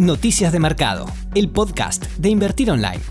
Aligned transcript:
Noticias 0.00 0.50
de 0.50 0.60
Mercado, 0.60 1.04
el 1.34 1.50
podcast 1.50 2.06
de 2.16 2.30
Invertir 2.30 2.70
Online. 2.70 3.02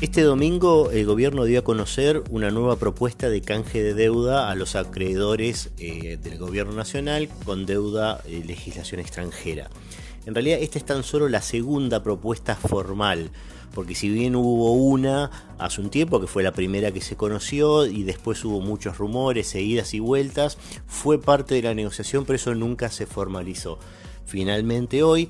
Este 0.00 0.22
domingo 0.22 0.90
el 0.90 1.06
gobierno 1.06 1.44
dio 1.44 1.60
a 1.60 1.62
conocer 1.62 2.24
una 2.28 2.50
nueva 2.50 2.74
propuesta 2.74 3.30
de 3.30 3.40
canje 3.40 3.84
de 3.84 3.94
deuda 3.94 4.50
a 4.50 4.56
los 4.56 4.74
acreedores 4.74 5.70
eh, 5.78 6.18
del 6.20 6.38
gobierno 6.38 6.72
nacional 6.72 7.28
con 7.44 7.66
deuda 7.66 8.20
eh, 8.26 8.42
legislación 8.44 9.00
extranjera. 9.00 9.70
En 10.26 10.34
realidad 10.34 10.58
esta 10.60 10.76
es 10.76 10.84
tan 10.84 11.04
solo 11.04 11.28
la 11.28 11.40
segunda 11.40 12.02
propuesta 12.02 12.56
formal, 12.56 13.30
porque 13.72 13.94
si 13.94 14.08
bien 14.08 14.34
hubo 14.34 14.72
una 14.72 15.30
hace 15.56 15.80
un 15.80 15.90
tiempo, 15.90 16.20
que 16.20 16.26
fue 16.26 16.42
la 16.42 16.50
primera 16.50 16.90
que 16.90 17.00
se 17.00 17.14
conoció, 17.14 17.86
y 17.86 18.02
después 18.02 18.44
hubo 18.44 18.60
muchos 18.60 18.98
rumores, 18.98 19.46
seguidas 19.46 19.94
y 19.94 20.00
vueltas, 20.00 20.58
fue 20.88 21.20
parte 21.20 21.54
de 21.54 21.62
la 21.62 21.74
negociación, 21.74 22.24
pero 22.24 22.34
eso 22.34 22.56
nunca 22.56 22.90
se 22.90 23.06
formalizó. 23.06 23.78
Finalmente 24.24 25.02
hoy 25.02 25.28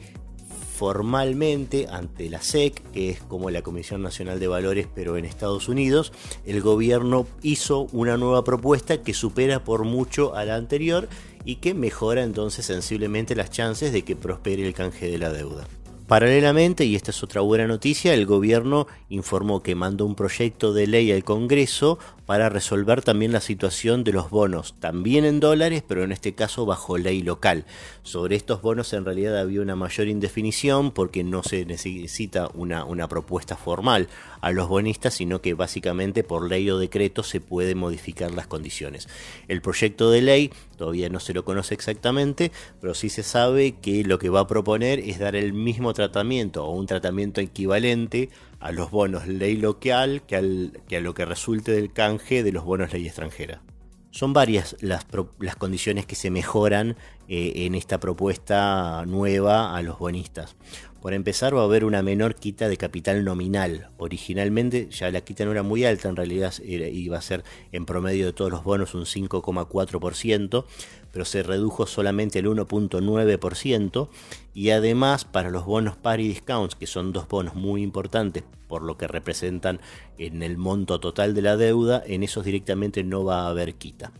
formalmente 0.72 1.86
ante 1.90 2.30
la 2.30 2.42
SEC, 2.42 2.82
que 2.92 3.10
es 3.10 3.20
como 3.20 3.50
la 3.50 3.62
Comisión 3.62 4.02
Nacional 4.02 4.40
de 4.40 4.48
Valores 4.48 4.88
pero 4.94 5.16
en 5.16 5.24
Estados 5.24 5.68
Unidos, 5.68 6.12
el 6.46 6.62
gobierno 6.62 7.26
hizo 7.42 7.88
una 7.92 8.16
nueva 8.16 8.42
propuesta 8.42 9.02
que 9.02 9.14
supera 9.14 9.64
por 9.64 9.84
mucho 9.84 10.34
a 10.34 10.44
la 10.44 10.56
anterior 10.56 11.08
y 11.44 11.56
que 11.56 11.74
mejora 11.74 12.22
entonces 12.22 12.66
sensiblemente 12.66 13.36
las 13.36 13.50
chances 13.50 13.92
de 13.92 14.02
que 14.02 14.16
prospere 14.16 14.66
el 14.66 14.74
canje 14.74 15.10
de 15.10 15.18
la 15.18 15.30
deuda. 15.30 15.68
Paralelamente, 16.06 16.84
y 16.84 16.96
esta 16.96 17.10
es 17.10 17.22
otra 17.22 17.40
buena 17.40 17.66
noticia, 17.66 18.12
el 18.12 18.26
gobierno 18.26 18.86
informó 19.08 19.62
que 19.62 19.74
mandó 19.74 20.04
un 20.04 20.14
proyecto 20.14 20.72
de 20.72 20.86
ley 20.86 21.12
al 21.12 21.24
Congreso 21.24 21.98
para 22.32 22.48
resolver 22.48 23.02
también 23.02 23.30
la 23.30 23.42
situación 23.42 24.04
de 24.04 24.12
los 24.14 24.30
bonos, 24.30 24.74
también 24.80 25.26
en 25.26 25.38
dólares, 25.38 25.84
pero 25.86 26.02
en 26.02 26.12
este 26.12 26.32
caso 26.32 26.64
bajo 26.64 26.96
ley 26.96 27.20
local. 27.20 27.66
Sobre 28.04 28.36
estos 28.36 28.62
bonos 28.62 28.94
en 28.94 29.04
realidad 29.04 29.38
había 29.38 29.60
una 29.60 29.76
mayor 29.76 30.08
indefinición 30.08 30.92
porque 30.92 31.24
no 31.24 31.42
se 31.42 31.66
necesita 31.66 32.48
una, 32.54 32.86
una 32.86 33.06
propuesta 33.06 33.54
formal 33.54 34.08
a 34.40 34.50
los 34.50 34.66
bonistas, 34.66 35.12
sino 35.12 35.42
que 35.42 35.52
básicamente 35.52 36.24
por 36.24 36.48
ley 36.48 36.70
o 36.70 36.78
decreto 36.78 37.22
se 37.22 37.42
puede 37.42 37.74
modificar 37.74 38.30
las 38.30 38.46
condiciones. 38.46 39.08
El 39.46 39.60
proyecto 39.60 40.10
de 40.10 40.22
ley 40.22 40.50
todavía 40.78 41.10
no 41.10 41.20
se 41.20 41.34
lo 41.34 41.44
conoce 41.44 41.74
exactamente, 41.74 42.50
pero 42.80 42.94
sí 42.94 43.10
se 43.10 43.24
sabe 43.24 43.72
que 43.72 44.04
lo 44.04 44.18
que 44.18 44.30
va 44.30 44.40
a 44.40 44.46
proponer 44.46 45.00
es 45.00 45.18
dar 45.18 45.36
el 45.36 45.52
mismo 45.52 45.92
tratamiento 45.92 46.64
o 46.64 46.74
un 46.74 46.86
tratamiento 46.86 47.42
equivalente 47.42 48.30
a 48.62 48.72
los 48.72 48.90
bonos 48.90 49.26
ley 49.26 49.56
local 49.56 50.22
que, 50.26 50.36
a 50.36 51.00
lo 51.00 51.14
que 51.14 51.24
resulte 51.24 51.72
del 51.72 51.92
canje 51.92 52.42
de 52.42 52.52
los 52.52 52.64
bonos 52.64 52.92
ley 52.92 53.06
extranjera. 53.06 53.60
Son 54.10 54.32
varias 54.32 54.76
las, 54.80 55.06
condiciones 55.58 56.06
que 56.06 56.14
se 56.14 56.30
mejoran 56.30 56.96
eh, 57.28 57.52
en 57.66 57.74
esta 57.74 57.98
propuesta 57.98 59.04
nueva 59.06 59.76
a 59.76 59.82
los 59.82 59.98
bonistas. 59.98 60.54
Por 61.02 61.14
empezar, 61.14 61.56
va 61.56 61.62
a 61.62 61.64
haber 61.64 61.84
una 61.84 62.00
menor 62.00 62.36
quita 62.36 62.68
de 62.68 62.76
capital 62.76 63.24
nominal. 63.24 63.88
Originalmente 63.98 64.88
ya 64.88 65.10
la 65.10 65.22
quita 65.22 65.44
no 65.44 65.50
era 65.50 65.64
muy 65.64 65.84
alta, 65.84 66.08
en 66.08 66.14
realidad 66.14 66.54
iba 66.62 67.18
a 67.18 67.22
ser 67.22 67.42
en 67.72 67.86
promedio 67.86 68.26
de 68.26 68.32
todos 68.32 68.52
los 68.52 68.62
bonos 68.62 68.94
un 68.94 69.02
5,4%, 69.02 70.64
pero 71.10 71.24
se 71.24 71.42
redujo 71.42 71.88
solamente 71.88 72.38
el 72.38 72.46
1,9%. 72.46 74.08
Y 74.54 74.70
además, 74.70 75.24
para 75.24 75.50
los 75.50 75.64
bonos 75.64 75.96
par 75.96 76.20
y 76.20 76.28
discounts, 76.28 76.76
que 76.76 76.86
son 76.86 77.12
dos 77.12 77.26
bonos 77.26 77.56
muy 77.56 77.82
importantes 77.82 78.44
por 78.68 78.82
lo 78.82 78.96
que 78.96 79.08
representan 79.08 79.80
en 80.18 80.44
el 80.44 80.56
monto 80.56 81.00
total 81.00 81.34
de 81.34 81.42
la 81.42 81.56
deuda, 81.56 82.00
en 82.06 82.22
esos 82.22 82.44
directamente 82.44 83.02
no 83.02 83.24
va 83.24 83.40
a 83.40 83.48
haber 83.48 83.74
quita. 83.74 84.12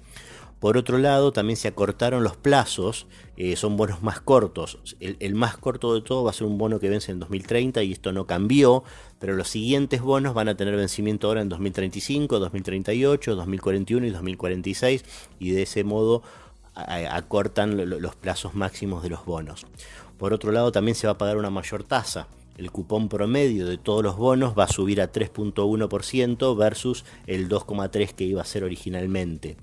Por 0.62 0.76
otro 0.76 0.98
lado, 0.98 1.32
también 1.32 1.56
se 1.56 1.66
acortaron 1.66 2.22
los 2.22 2.36
plazos, 2.36 3.08
eh, 3.36 3.56
son 3.56 3.76
bonos 3.76 4.00
más 4.04 4.20
cortos. 4.20 4.78
El, 5.00 5.34
más 5.34 5.56
corto 5.56 5.92
de 5.92 6.02
todo 6.02 6.22
va 6.22 6.30
a 6.30 6.32
ser 6.32 6.46
un 6.46 6.56
bono 6.56 6.78
que 6.78 6.88
vence 6.88 7.10
en 7.10 7.18
2030 7.18 7.82
y 7.82 7.90
esto 7.90 8.12
no 8.12 8.28
cambió, 8.28 8.84
pero 9.18 9.34
los 9.34 9.48
siguientes 9.48 10.02
bonos 10.02 10.34
van 10.34 10.48
a 10.48 10.56
tener 10.56 10.76
vencimiento 10.76 11.26
ahora 11.26 11.40
en 11.40 11.48
2035, 11.48 12.38
2038, 12.38 13.34
2041 13.34 14.06
y 14.06 14.10
2046 14.10 15.04
y 15.40 15.50
de 15.50 15.62
ese 15.62 15.82
modo 15.82 16.22
acortan 16.76 18.00
los 18.00 18.14
plazos 18.14 18.54
máximos 18.54 19.02
de 19.02 19.10
los 19.10 19.24
bonos. 19.24 19.66
Por 20.16 20.32
otro 20.32 20.52
lado, 20.52 20.70
también 20.70 20.94
se 20.94 21.08
va 21.08 21.14
a 21.14 21.18
pagar 21.18 21.38
una 21.38 21.50
mayor 21.50 21.82
tasa. 21.82 22.28
El 22.56 22.70
cupón 22.70 23.08
promedio 23.08 23.66
de 23.66 23.78
todos 23.78 24.04
los 24.04 24.16
bonos 24.16 24.56
va 24.56 24.62
a 24.62 24.68
subir 24.68 25.00
a 25.00 25.10
3.1% 25.10 26.56
versus 26.56 27.04
el 27.26 27.48
2,3% 27.48 28.14
que 28.14 28.22
iba 28.22 28.42
a 28.42 28.44
ser 28.44 28.62
originalmente. 28.62 29.56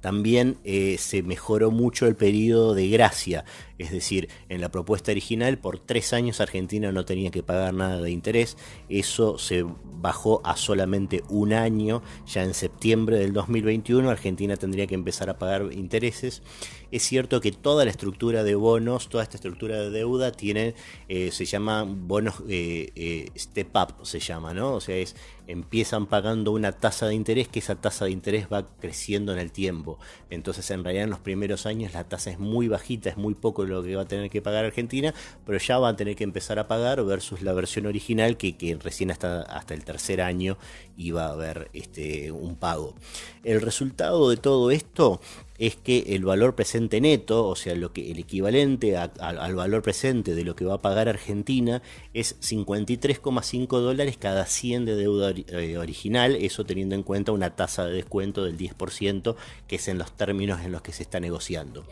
También 0.00 0.58
eh, 0.64 0.96
se 0.98 1.22
mejoró 1.22 1.70
mucho 1.70 2.06
el 2.06 2.16
periodo 2.16 2.74
de 2.74 2.88
gracia, 2.88 3.44
es 3.78 3.90
decir, 3.90 4.28
en 4.48 4.60
la 4.60 4.70
propuesta 4.70 5.10
original 5.10 5.58
por 5.58 5.78
tres 5.78 6.12
años 6.12 6.40
Argentina 6.40 6.92
no 6.92 7.04
tenía 7.04 7.30
que 7.30 7.42
pagar 7.42 7.74
nada 7.74 8.00
de 8.00 8.10
interés, 8.10 8.56
eso 8.88 9.38
se 9.38 9.64
bajó 9.82 10.40
a 10.44 10.56
solamente 10.56 11.24
un 11.28 11.52
año, 11.52 12.02
ya 12.26 12.42
en 12.42 12.54
septiembre 12.54 13.18
del 13.18 13.32
2021 13.32 14.10
Argentina 14.10 14.56
tendría 14.56 14.86
que 14.86 14.94
empezar 14.94 15.30
a 15.30 15.38
pagar 15.38 15.70
intereses. 15.72 16.42
Es 16.90 17.02
cierto 17.02 17.40
que 17.40 17.50
toda 17.50 17.84
la 17.84 17.90
estructura 17.90 18.44
de 18.44 18.54
bonos, 18.54 19.08
toda 19.08 19.24
esta 19.24 19.36
estructura 19.36 19.80
de 19.80 19.90
deuda 19.90 20.30
tiene, 20.30 20.74
eh, 21.08 21.32
se 21.32 21.44
llama 21.44 21.84
bonos 21.84 22.34
eh, 22.48 23.30
step 23.36 23.74
up, 23.74 24.06
se 24.06 24.20
llama, 24.20 24.54
¿no? 24.54 24.74
O 24.74 24.80
sea, 24.80 24.94
es, 24.96 25.16
empiezan 25.46 26.06
pagando 26.06 26.52
una 26.52 26.72
tasa 26.72 27.06
de 27.06 27.14
interés 27.14 27.48
que 27.48 27.58
esa 27.58 27.74
tasa 27.74 28.06
de 28.06 28.12
interés 28.12 28.46
va 28.52 28.68
creciendo 28.78 29.32
en 29.32 29.38
el 29.38 29.52
tiempo. 29.52 29.98
Entonces 30.30 30.70
en 30.70 30.84
realidad 30.84 31.04
en 31.04 31.10
los 31.10 31.18
primeros 31.18 31.66
años 31.66 31.92
la 31.92 32.04
tasa 32.04 32.30
es 32.30 32.38
muy 32.38 32.68
bajita, 32.68 33.10
es 33.10 33.16
muy 33.16 33.34
poco 33.34 33.63
lo 33.66 33.82
que 33.82 33.96
va 33.96 34.02
a 34.02 34.06
tener 34.06 34.30
que 34.30 34.42
pagar 34.42 34.64
Argentina, 34.64 35.14
pero 35.44 35.58
ya 35.58 35.78
va 35.78 35.90
a 35.90 35.96
tener 35.96 36.16
que 36.16 36.24
empezar 36.24 36.58
a 36.58 36.68
pagar 36.68 37.04
versus 37.04 37.42
la 37.42 37.52
versión 37.52 37.86
original 37.86 38.36
que, 38.36 38.78
recién 38.82 39.10
hasta, 39.10 39.42
hasta 39.42 39.74
el 39.74 39.84
tercer 39.84 40.20
año 40.20 40.56
iba 40.96 41.26
a 41.26 41.30
haber 41.30 41.70
este, 41.72 42.30
un 42.32 42.56
pago. 42.56 42.94
El 43.42 43.60
resultado 43.60 44.30
de 44.30 44.36
todo 44.36 44.70
esto 44.70 45.20
es 45.58 45.76
que 45.76 46.04
el 46.08 46.24
valor 46.24 46.54
presente 46.54 47.00
neto, 47.00 47.46
o 47.46 47.54
sea, 47.56 47.74
lo 47.74 47.92
que, 47.92 48.10
el 48.10 48.18
equivalente 48.18 48.96
al 48.96 49.54
valor 49.54 49.82
presente 49.82 50.34
de 50.34 50.44
lo 50.44 50.56
que 50.56 50.64
va 50.64 50.74
a 50.74 50.82
pagar 50.82 51.08
Argentina, 51.08 51.82
es 52.12 52.40
53,5 52.40 53.80
dólares 53.80 54.16
cada 54.18 54.46
100 54.46 54.84
de 54.84 54.96
deuda 54.96 55.32
eh, 55.36 55.78
original, 55.78 56.36
eso 56.36 56.64
teniendo 56.64 56.94
en 56.94 57.02
cuenta 57.02 57.32
una 57.32 57.54
tasa 57.54 57.86
de 57.86 57.92
descuento 57.94 58.44
del 58.44 58.58
10%, 58.58 59.36
que 59.68 59.76
es 59.76 59.88
en 59.88 59.98
los 59.98 60.16
términos 60.16 60.60
en 60.62 60.72
los 60.72 60.82
que 60.82 60.92
se 60.92 61.02
está 61.02 61.20
negociando. 61.20 61.84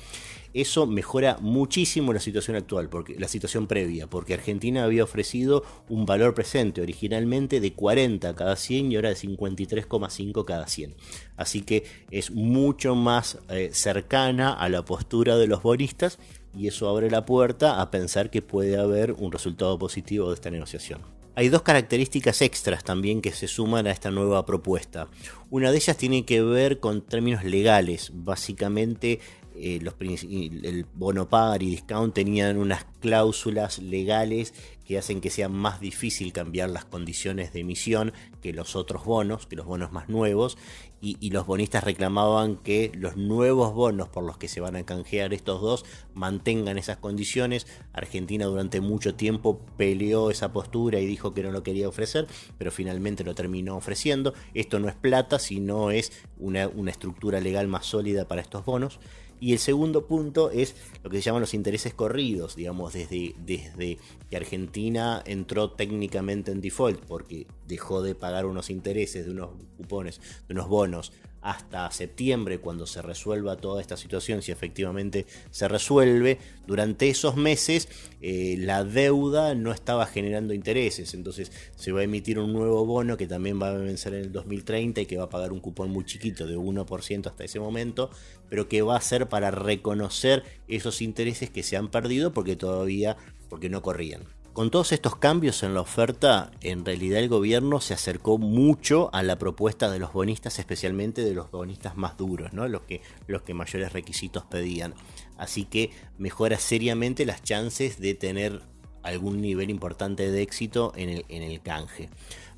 Eso 0.55 0.87
mejora 0.87 1.39
muchísimo 1.41 2.13
la 2.13 2.21
situación 2.21 2.57
actual, 2.57 2.91
porque, 2.91 3.19
la 3.19 3.29
situación 3.29 3.67
previa, 3.67 4.07
porque 4.07 4.35
Argentina 4.35 4.85
había 4.85 5.05
ofrecido 5.05 5.65
un 5.89 6.05
valor 6.05 6.35
presente 6.35 6.83
originalmente 6.83 7.59
de 7.59 7.73
40 7.73 8.35
cada 8.35 8.57
100 8.57 8.93
y 8.93 8.97
ahora 8.97 9.09
de 9.09 9.17
53,5 9.17 10.45
cada 10.45 10.67
100. 10.67 10.95
Así 11.37 11.63
que 11.63 11.85
es 12.11 12.31
mucho 12.31 12.95
más 12.95 13.39
eh, 13.53 13.71
cercana 13.73 14.53
a 14.53 14.69
la 14.69 14.85
postura 14.85 15.37
de 15.37 15.47
los 15.47 15.63
bonistas 15.63 16.19
y 16.57 16.69
eso 16.69 16.89
abre 16.89 17.11
la 17.11 17.25
puerta 17.25 17.81
a 17.81 17.91
pensar 17.91 18.31
que 18.31 18.43
puede 18.43 18.79
haber 18.79 19.13
un 19.13 19.33
resultado 19.33 19.79
positivo 19.79 20.29
de 20.29 20.35
esta 20.35 20.51
negociación. 20.51 21.01
Hay 21.35 21.49
dos 21.49 21.63
características 21.63 22.43
extras 22.43 22.85
también 22.85 23.23
que 23.23 23.33
se 23.33 23.49
suman 23.49 23.87
a 23.87 23.91
esta 23.91 24.11
nueva 24.11 24.45
propuesta. 24.45 25.09
Una 25.49 25.71
de 25.71 25.79
ellas 25.79 25.97
tiene 25.97 26.27
que 26.27 26.43
ver 26.43 26.79
con 26.79 27.01
términos 27.01 27.43
legales. 27.43 28.11
Básicamente 28.13 29.19
eh, 29.57 29.79
los, 29.83 29.95
el 30.01 30.87
bono 30.95 31.29
par 31.29 31.63
y 31.63 31.71
discount 31.71 32.15
tenían 32.15 32.57
unas 32.57 32.85
cláusulas 33.01 33.79
legales 33.79 34.55
que 34.85 34.99
hacen 34.99 35.21
que 35.21 35.31
sea 35.31 35.49
más 35.49 35.81
difícil 35.81 36.33
cambiar 36.33 36.71
las 36.71 36.85
condiciones 36.85 37.53
de 37.53 37.61
emisión 37.61 38.13
que 38.41 38.53
los 38.53 38.77
otros 38.77 39.05
bonos, 39.05 39.47
que 39.47 39.57
los 39.57 39.67
bonos 39.67 39.93
más 39.93 40.09
nuevos, 40.09 40.59
y, 41.05 41.31
los 41.31 41.47
bonistas 41.47 41.83
reclamaban 41.83 42.55
que 42.55 42.93
los 42.95 43.17
nuevos 43.17 43.75
bonos 43.75 44.09
por 44.09 44.23
los 44.23 44.39
que 44.39 44.47
se 44.47 44.61
van 44.61 44.77
a 44.77 44.85
canjear 44.85 45.35
estos 45.35 45.61
dos 45.61 45.85
mantengan 46.15 46.79
esas 46.79 46.97
condiciones. 46.97 47.67
Argentina 47.93 48.47
durante 48.47 48.81
mucho 48.81 49.17
tiempo 49.17 49.61
peleó 49.77 50.31
esa 50.31 50.53
postura 50.53 51.01
y 51.01 51.07
dijo 51.07 51.35
que 51.35 51.43
no 51.43 51.51
lo 51.51 51.65
quería 51.65 51.89
ofrecer, 51.89 52.29
pero 52.57 52.71
finalmente 52.71 53.25
lo 53.25 53.35
terminó 53.35 53.77
ofreciendo. 53.77 54.33
Esto 54.55 54.79
no 54.79 54.89
es 54.89 54.95
plata, 54.95 55.41
sino 55.41 55.91
es 55.91 56.13
una 56.39 56.71
estructura 56.89 57.41
legal 57.41 57.67
más 57.67 57.87
sólida 57.87 58.29
para 58.29 58.41
estos 58.41 58.65
bonos. 58.65 59.01
Y 59.43 59.53
el 59.53 59.59
segundo 59.59 60.07
punto 60.07 60.53
es 60.53 60.77
lo 61.03 61.11
que 61.11 61.17
se 61.17 61.25
llaman 61.25 61.41
los 61.41 61.53
intereses 61.53 61.93
corridos, 61.93 62.55
digamos, 62.55 62.93
desde, 62.93 63.35
desde 63.45 63.99
que 64.31 64.37
Argentina 64.37 65.21
entró 65.27 65.73
técnicamente 65.73 66.53
en 66.53 66.61
default 66.61 67.01
porque 67.07 67.49
dejó 67.67 68.03
de 68.03 68.15
pagar 68.15 68.47
unos 68.47 68.71
intereses 68.71 69.25
de 69.25 69.33
unos 69.33 69.51
cupones, 69.77 70.21
de 70.47 70.55
unos 70.55 70.69
bonos 70.69 71.13
hasta 71.43 71.91
septiembre 71.91 72.59
cuando 72.59 72.87
se 72.87 73.03
resuelva 73.03 73.57
toda 73.57 73.81
esta 73.81 73.97
situación, 73.97 74.43
si 74.43 74.53
efectivamente 74.53 75.27
se 75.51 75.69
resuelve, 75.69 76.39
durante 76.67 77.09
esos 77.11 77.37
meses 77.37 77.89
eh, 78.21 78.57
la 78.59 78.85
deuda 78.85 79.55
no 79.55 79.73
estaba 79.73 80.07
generando 80.07 80.55
intereses, 80.55 81.13
entonces 81.15 81.51
se 81.75 81.93
va 81.93 82.01
a 82.01 82.05
emitir 82.05 82.39
un 82.39 82.53
nuevo 82.53 82.87
bono 82.87 83.17
que 83.17 83.27
también 83.27 83.61
va 83.61 83.71
a 83.71 83.77
vencer 83.77 84.15
en 84.15 84.21
el 84.21 84.33
2030 84.33 85.01
y 85.01 85.07
que 85.07 85.19
va 85.19 85.25
a 85.25 85.29
pagar 85.29 85.53
un 85.53 85.61
cupón 85.61 85.91
muy 85.91 86.05
chiquito 86.05 86.47
de 86.47 86.57
1% 86.57 87.27
hasta 87.27 87.45
ese 87.45 87.59
momento, 87.59 88.11
pero 88.49 88.69
que 88.69 88.83
va 88.83 88.97
a 88.97 89.01
ser 89.01 89.29
para 89.29 89.51
reconocer 89.51 90.45
esos 90.69 91.03
intereses 91.03 91.51
que 91.51 91.63
se 91.63 91.77
han 91.77 91.91
perdido 91.91 92.33
porque 92.33 92.57
todavía 92.57 93.17
porque 93.49 93.69
no 93.69 93.83
corrían. 93.83 94.23
Con 94.53 94.71
todos 94.71 94.93
estos 94.93 95.17
cambios 95.17 95.63
en 95.63 95.73
la 95.73 95.81
oferta, 95.81 96.51
en 96.61 96.85
realidad 96.85 97.21
el 97.21 97.31
gobierno 97.31 97.81
se 97.81 97.95
acercó 97.95 98.37
mucho 98.37 99.09
a 99.15 99.23
la 99.23 99.39
propuesta 99.39 99.91
de 99.91 99.99
los 99.99 100.13
bonistas, 100.13 100.59
especialmente 100.59 101.25
de 101.25 101.33
los 101.33 101.51
bonistas 101.51 101.97
más 101.97 102.19
duros, 102.19 102.53
¿no? 102.53 102.69
los, 102.69 102.83
que, 102.83 103.01
los 103.27 103.41
que 103.43 103.55
mayores 103.55 103.95
requisitos 103.95 104.45
pedían. 104.45 104.93
Así 105.39 105.65
que 105.65 105.91
mejora 106.19 106.59
seriamente 106.59 107.25
las 107.25 107.43
chances 107.43 107.99
de 107.99 108.13
tener 108.13 108.61
algún 109.03 109.41
nivel 109.41 109.71
importante 109.71 110.31
de 110.31 110.43
éxito 110.43 110.93
en 110.97 111.09
el, 111.09 111.25
en 111.31 111.43
el 111.43 111.63
canje. 111.63 112.11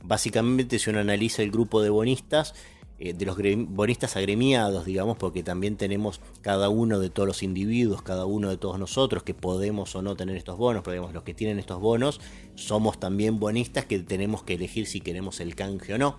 Básicamente, 0.02 0.80
si 0.80 0.90
uno 0.90 0.98
analiza 0.98 1.42
el 1.42 1.52
grupo 1.52 1.80
de 1.80 1.90
bonistas, 1.90 2.54
de 2.98 3.26
los 3.26 3.36
bonistas 3.68 4.16
agremiados, 4.16 4.84
digamos, 4.84 5.16
porque 5.16 5.42
también 5.42 5.76
tenemos 5.76 6.20
cada 6.42 6.68
uno 6.68 7.00
de 7.00 7.10
todos 7.10 7.26
los 7.26 7.42
individuos, 7.42 8.02
cada 8.02 8.24
uno 8.24 8.48
de 8.48 8.56
todos 8.56 8.78
nosotros 8.78 9.24
que 9.24 9.34
podemos 9.34 9.94
o 9.96 10.02
no 10.02 10.16
tener 10.16 10.36
estos 10.36 10.56
bonos, 10.56 10.82
pero 10.84 10.92
digamos, 10.92 11.12
los 11.12 11.24
que 11.24 11.34
tienen 11.34 11.58
estos 11.58 11.80
bonos 11.80 12.20
somos 12.54 13.00
también 13.00 13.40
bonistas 13.40 13.84
que 13.84 13.98
tenemos 13.98 14.44
que 14.44 14.54
elegir 14.54 14.86
si 14.86 15.00
queremos 15.00 15.40
el 15.40 15.56
canje 15.56 15.94
o 15.94 15.98
no. 15.98 16.16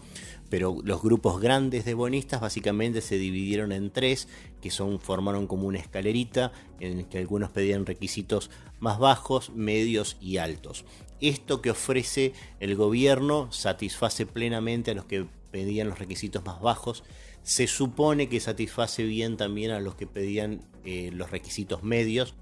Pero 0.49 0.77
los 0.83 1.01
grupos 1.01 1.41
grandes 1.41 1.85
de 1.85 1.95
bonistas 1.95 2.39
básicamente 2.39 3.01
se 3.01 3.17
dividieron 3.17 3.71
en 3.71 3.89
tres, 3.89 4.27
que 4.61 4.69
son, 4.69 4.99
formaron 4.99 5.47
como 5.47 5.67
una 5.67 5.79
escalerita, 5.79 6.51
en 6.79 7.05
que 7.05 7.17
algunos 7.17 7.49
pedían 7.49 7.85
requisitos 7.85 8.51
más 8.79 8.99
bajos, 8.99 9.49
medios 9.55 10.17
y 10.21 10.37
altos. 10.37 10.85
Esto 11.21 11.61
que 11.61 11.71
ofrece 11.71 12.33
el 12.59 12.75
gobierno 12.75 13.51
satisface 13.51 14.25
plenamente 14.25 14.91
a 14.91 14.93
los 14.93 15.05
que 15.05 15.25
pedían 15.55 15.87
los 15.87 15.99
requisitos 15.99 16.43
más 16.43 16.59
bajos. 16.59 17.05
Se 17.41 17.65
supone 17.65 18.27
que 18.27 18.41
satisface 18.41 19.03
bien 19.03 19.37
también 19.37 19.71
a 19.71 19.79
los 19.79 19.95
que 19.95 20.05
pedían 20.05 20.59
eh, 20.83 21.11
los 21.13 21.31
requisitos 21.31 21.81
medios 21.81 22.35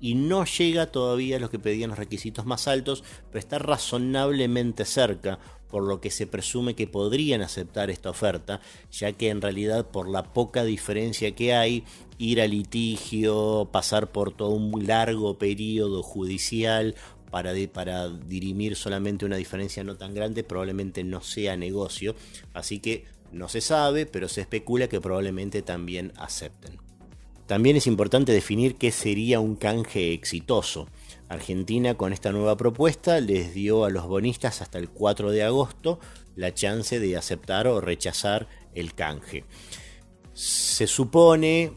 y 0.00 0.16
no 0.16 0.44
llega 0.44 0.90
todavía 0.90 1.36
a 1.36 1.38
los 1.38 1.50
que 1.50 1.60
pedían 1.60 1.90
los 1.90 1.98
requisitos 2.00 2.44
más 2.44 2.66
altos, 2.66 3.04
pero 3.28 3.38
está 3.38 3.60
razonablemente 3.60 4.84
cerca, 4.84 5.38
por 5.68 5.84
lo 5.84 6.00
que 6.00 6.10
se 6.10 6.26
presume 6.26 6.74
que 6.74 6.88
podrían 6.88 7.40
aceptar 7.40 7.88
esta 7.88 8.10
oferta, 8.10 8.60
ya 8.90 9.12
que 9.12 9.28
en 9.28 9.42
realidad 9.42 9.86
por 9.86 10.08
la 10.08 10.32
poca 10.32 10.64
diferencia 10.64 11.36
que 11.36 11.54
hay, 11.54 11.84
ir 12.18 12.40
a 12.40 12.48
litigio, 12.48 13.68
pasar 13.70 14.10
por 14.10 14.32
todo 14.32 14.50
un 14.50 14.86
largo 14.88 15.38
periodo 15.38 16.02
judicial 16.02 16.96
para, 17.30 17.52
dirimir 18.08 18.76
solamente 18.76 19.24
una 19.24 19.36
diferencia 19.36 19.84
no 19.84 19.96
tan 19.96 20.14
grande 20.14 20.44
probablemente 20.44 21.04
no 21.04 21.20
sea 21.20 21.56
negocio. 21.56 22.14
Así 22.54 22.78
que 22.78 23.04
no 23.32 23.48
se 23.48 23.60
sabe, 23.60 24.06
pero 24.06 24.28
se 24.28 24.40
especula 24.40 24.88
que 24.88 25.00
probablemente 25.00 25.62
también 25.62 26.12
acepten. 26.16 26.78
También 27.46 27.76
es 27.76 27.86
importante 27.86 28.32
definir 28.32 28.74
qué 28.74 28.90
sería 28.90 29.38
un 29.38 29.54
canje 29.54 30.12
exitoso. 30.12 30.88
Argentina 31.28 31.94
con 31.94 32.12
esta 32.12 32.32
nueva 32.32 32.56
propuesta 32.56 33.20
les 33.20 33.54
dio 33.54 33.84
a 33.84 33.90
los 33.90 34.06
bonistas 34.06 34.62
hasta 34.62 34.78
el 34.78 34.88
4 34.88 35.30
de 35.30 35.44
agosto 35.44 36.00
la 36.34 36.52
chance 36.54 36.98
de 36.98 37.16
aceptar 37.16 37.66
o 37.66 37.80
rechazar 37.80 38.48
el 38.74 38.94
canje. 38.94 39.44
Se 40.34 40.86
supone 40.86 41.72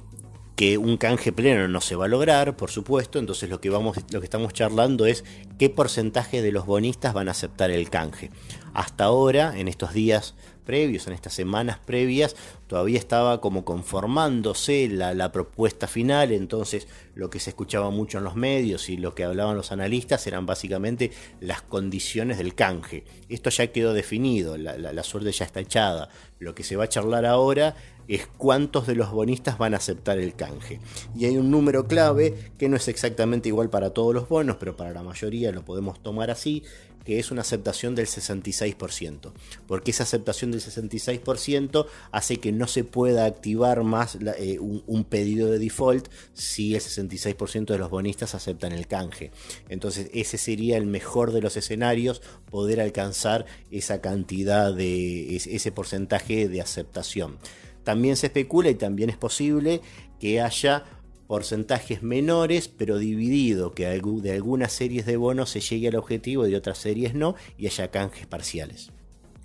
que 0.59 0.77
un 0.77 0.97
canje 0.97 1.31
pleno 1.31 1.69
no 1.69 1.79
se 1.79 1.95
va 1.95 2.03
a 2.03 2.07
lograr, 2.09 2.57
por 2.57 2.69
supuesto, 2.69 3.17
entonces 3.17 3.49
lo 3.49 3.61
que, 3.61 3.69
vamos, 3.69 3.95
lo 4.11 4.19
que 4.19 4.25
estamos 4.25 4.51
charlando 4.51 5.05
es 5.05 5.23
qué 5.57 5.69
porcentaje 5.69 6.41
de 6.41 6.51
los 6.51 6.65
bonistas 6.65 7.13
van 7.13 7.29
a 7.29 7.31
aceptar 7.31 7.71
el 7.71 7.89
canje. 7.89 8.29
Hasta 8.73 9.05
ahora, 9.05 9.57
en 9.57 9.69
estos 9.69 9.93
días 9.93 10.35
previos, 10.59 11.07
en 11.07 11.13
estas 11.13 11.33
semanas 11.33 11.79
previas, 11.79 12.35
todavía 12.67 12.99
estaba 12.99 13.41
como 13.41 13.65
conformándose 13.65 14.87
la, 14.87 15.13
la, 15.13 15.31
propuesta 15.31 15.87
final, 15.87 16.31
entonces 16.31 16.87
lo 17.15 17.29
que 17.29 17.39
se 17.39 17.49
escuchaba 17.49 17.89
mucho 17.89 18.19
en 18.19 18.23
los 18.23 18.35
medios 18.35 18.89
y 18.89 18.97
lo 18.97 19.15
que 19.15 19.23
hablaban 19.23 19.55
los 19.55 19.71
analistas 19.71 20.25
eran 20.27 20.45
básicamente 20.45 21.11
las 21.39 21.61
condiciones 21.61 22.37
del 22.37 22.55
canje. 22.55 23.05
Esto 23.29 23.49
ya 23.49 23.67
quedó 23.71 23.93
definido, 23.93 24.57
la, 24.57 24.77
la 24.77 25.03
suerte 25.03 25.31
ya 25.31 25.45
está 25.45 25.59
echada. 25.59 26.09
Lo 26.39 26.55
que 26.55 26.63
se 26.63 26.75
va 26.75 26.85
a 26.85 26.89
charlar 26.89 27.25
ahora 27.25 27.75
es 28.09 28.27
cuántos 28.37 28.87
de 28.87 28.95
los 28.95 29.11
bonistas 29.11 29.59
van 29.59 29.75
a 29.75 29.77
aceptar 29.77 30.17
el 30.17 30.33
canje. 30.33 30.79
Y 31.15 31.25
hay 31.25 31.37
un 31.37 31.51
número 31.51 31.87
clave 31.87 32.51
que 32.57 32.67
no 32.67 32.75
es 32.75 32.87
exactamente 32.87 33.49
igual 33.49 33.69
para 33.69 33.91
todos 33.91 34.15
los 34.15 34.27
bonos, 34.27 34.57
pero 34.57 34.75
para 34.75 34.91
la 34.91 35.03
mayoría 35.03 35.51
lo 35.51 35.63
podemos 35.63 36.01
tomar 36.01 36.31
así, 36.31 36.63
que 37.05 37.19
es 37.19 37.29
una 37.29 37.41
aceptación 37.41 37.93
del 37.93 38.07
66%. 38.07 39.31
Porque 39.67 39.91
esa 39.91 40.03
aceptación 40.03 40.48
del 40.51 40.61
66% 40.61 41.85
hace 42.11 42.37
que 42.37 42.51
no 42.51 42.67
se 42.67 42.83
pueda 42.83 43.25
activar 43.25 43.83
más 43.83 44.17
eh, 44.37 44.59
un, 44.59 44.83
un, 44.87 45.03
pedido 45.03 45.49
de 45.49 45.59
default 45.59 46.07
si 46.33 46.75
el 46.75 46.81
66% 46.81 47.65
de 47.65 47.77
los 47.77 47.89
bonistas 47.89 48.35
aceptan 48.35 48.71
el 48.71 48.87
canje. 48.87 49.31
Entonces 49.69 50.09
ese 50.13 50.37
sería 50.37 50.77
el 50.77 50.85
mejor 50.85 51.31
de 51.31 51.41
los 51.41 51.57
escenarios, 51.57 52.21
poder 52.49 52.81
alcanzar 52.81 53.45
esa 53.71 54.01
cantidad 54.01 54.73
de 54.73 55.35
ese 55.35 55.71
porcentaje 55.71 56.47
de 56.47 56.61
aceptación. 56.61 57.37
También 57.83 58.17
se 58.17 58.27
especula 58.27 58.69
y 58.69 58.75
también 58.75 59.09
es 59.09 59.17
posible 59.17 59.81
que 60.19 60.41
haya 60.41 60.83
porcentajes 61.27 62.01
menores, 62.01 62.67
pero 62.67 62.97
dividido, 62.97 63.73
que 63.73 63.85
de 63.85 64.31
algunas 64.31 64.71
series 64.71 65.05
de 65.05 65.15
bonos 65.15 65.51
se 65.51 65.59
llegue 65.59 65.89
al 65.89 65.95
objetivo 65.95 66.47
y 66.47 66.51
de 66.51 66.57
otras 66.57 66.79
series 66.79 67.13
no, 67.13 67.35
y 67.57 67.67
haya 67.67 67.91
canjes 67.91 68.25
parciales. 68.25 68.91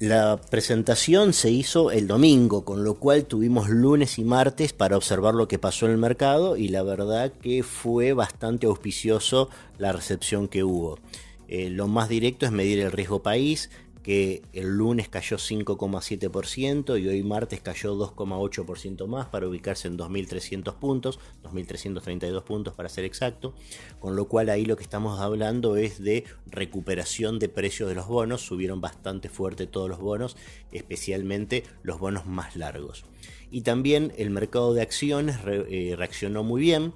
La 0.01 0.41
presentación 0.51 1.33
se 1.33 1.53
hizo 1.53 1.93
el 1.93 2.09
domingo, 2.09 2.65
con 2.65 2.83
lo 2.83 2.95
cual 2.95 3.27
tuvimos 3.27 3.69
lunes 3.69 4.19
y 4.19 4.25
martes 4.25 4.73
para 4.73 4.97
observar 4.97 5.35
lo 5.35 5.47
que 5.47 5.61
pasó 5.61 5.87
en 5.87 5.93
el 5.93 5.99
mercado 5.99 6.57
y 6.57 6.67
la 6.67 6.83
verdad 6.83 7.33
que 7.41 7.63
fue 7.63 8.13
bastante 8.13 8.67
auspicioso 8.67 9.51
la 9.79 9.93
recepción 9.93 10.49
que 10.49 10.65
hubo. 10.65 10.99
Eh, 11.47 11.71
lo 11.71 11.87
más 11.87 12.09
directo 12.09 12.45
es 12.45 12.51
medir 12.51 12.81
el 12.81 12.91
riesgo 12.91 13.23
país, 13.23 13.71
que 14.05 14.43
el 14.53 14.69
lunes 14.69 15.09
cayó 15.09 15.39
5,7% 15.39 17.01
y 17.01 17.09
hoy 17.09 17.23
martes 17.23 17.63
cayó 17.63 17.97
2,8% 17.97 19.07
más 19.07 19.27
para 19.27 19.49
ubicarse 19.49 19.89
en 19.89 19.97
2.300 19.97 20.75
puntos, 20.75 21.19
2.332 21.43 22.43
puntos 22.45 22.75
para 22.75 22.91
ser 22.91 23.07
exacto, 23.07 23.55
con 23.99 24.15
lo 24.15 24.29
cual 24.29 24.51
ahí 24.51 24.67
lo 24.67 24.77
que 24.77 24.83
estamos 24.83 25.21
hablando 25.21 25.77
es 25.77 26.03
de 26.03 26.25
recuperación 26.47 27.39
de 27.39 27.49
precios 27.49 27.89
de 27.89 27.95
los 27.95 28.07
bonos, 28.07 28.43
subieron 28.43 28.83
bastante 28.83 29.31
fuerte 29.31 29.67
todos 29.67 29.89
los 29.89 30.01
bonos, 30.01 30.37
especialmente 30.71 31.65
los 31.83 31.99
bonos 31.99 32.27
más 32.27 32.57
largos. 32.57 33.07
Y 33.51 33.63
también 33.63 34.13
el 34.19 34.29
mercado 34.29 34.75
de 34.75 34.83
acciones 34.83 35.39
eh, 35.47 35.95
reaccionó 35.97 36.45
muy 36.45 36.61
bien, 36.61 36.93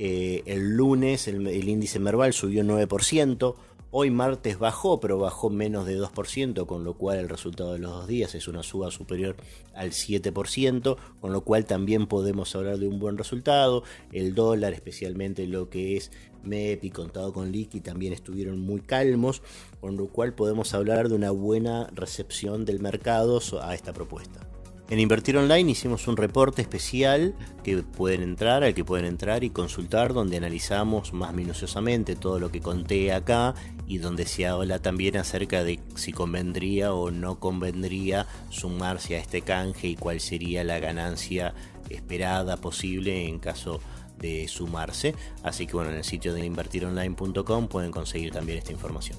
eh, 0.00 0.44
el 0.46 0.76
lunes 0.76 1.26
el, 1.26 1.68
índice 1.68 1.98
Merval 1.98 2.32
subió 2.32 2.62
9%, 2.62 3.56
Hoy 3.90 4.10
martes 4.10 4.58
bajó, 4.58 5.00
pero 5.00 5.18
bajó 5.18 5.48
menos 5.48 5.86
de 5.86 5.98
2%, 5.98 6.66
con 6.66 6.84
lo 6.84 6.98
cual 6.98 7.20
el 7.20 7.28
resultado 7.30 7.72
de 7.72 7.78
los 7.78 7.90
dos 7.90 8.06
días 8.06 8.34
es 8.34 8.46
una 8.46 8.62
suba 8.62 8.90
superior 8.90 9.36
al 9.74 9.92
7%, 9.92 10.98
con 11.22 11.32
lo 11.32 11.40
cual 11.40 11.64
también 11.64 12.06
podemos 12.06 12.54
hablar 12.54 12.76
de 12.78 12.86
un 12.86 12.98
buen 12.98 13.16
resultado. 13.16 13.84
El 14.12 14.34
dólar, 14.34 14.74
especialmente 14.74 15.46
lo 15.46 15.70
que 15.70 15.96
es 15.96 16.12
MEP 16.42 16.84
y 16.84 16.90
contado 16.90 17.32
con 17.32 17.50
liqui, 17.50 17.80
también 17.80 18.12
estuvieron 18.12 18.60
muy 18.60 18.82
calmos, 18.82 19.40
con 19.80 19.96
lo 19.96 20.08
cual 20.08 20.34
podemos 20.34 20.74
hablar 20.74 21.08
de 21.08 21.14
una 21.14 21.30
buena 21.30 21.88
recepción 21.94 22.66
del 22.66 22.80
mercado 22.80 23.40
a 23.62 23.74
esta 23.74 23.94
propuesta. 23.94 24.46
En 24.90 25.00
Invertir 25.00 25.36
Online 25.36 25.70
hicimos 25.70 26.08
un 26.08 26.16
reporte 26.16 26.62
especial 26.62 27.34
que 27.62 27.82
pueden 27.82 28.22
entrar, 28.22 28.64
al 28.64 28.72
que 28.72 28.86
pueden 28.86 29.04
entrar 29.04 29.44
y 29.44 29.50
consultar, 29.50 30.14
donde 30.14 30.38
analizamos 30.38 31.12
más 31.12 31.34
minuciosamente 31.34 32.16
todo 32.16 32.38
lo 32.38 32.50
que 32.50 32.62
conté 32.62 33.12
acá 33.12 33.54
y 33.86 33.98
donde 33.98 34.24
se 34.24 34.46
habla 34.46 34.78
también 34.78 35.18
acerca 35.18 35.62
de 35.62 35.78
si 35.94 36.12
convendría 36.12 36.94
o 36.94 37.10
no 37.10 37.38
convendría 37.38 38.26
sumarse 38.48 39.16
a 39.16 39.18
este 39.18 39.42
canje 39.42 39.88
y 39.88 39.96
cuál 39.96 40.20
sería 40.20 40.64
la 40.64 40.78
ganancia 40.78 41.52
esperada 41.90 42.56
posible 42.56 43.28
en 43.28 43.40
caso 43.40 43.80
de 44.16 44.48
sumarse. 44.48 45.14
Así 45.42 45.66
que 45.66 45.74
bueno, 45.74 45.90
en 45.90 45.98
el 45.98 46.04
sitio 46.04 46.32
de 46.32 46.46
invertironline.com 46.46 47.68
pueden 47.68 47.90
conseguir 47.90 48.32
también 48.32 48.56
esta 48.56 48.72
información. 48.72 49.18